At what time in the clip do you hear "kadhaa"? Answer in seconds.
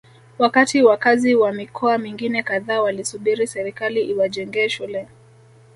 2.43-2.81